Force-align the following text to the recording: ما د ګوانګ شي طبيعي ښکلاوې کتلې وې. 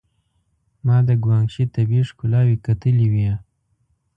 ما 0.85 0.97
د 1.07 1.09
ګوانګ 1.23 1.47
شي 1.53 1.63
طبيعي 1.75 2.03
ښکلاوې 2.09 2.55
کتلې 2.65 3.07
وې. 3.13 3.31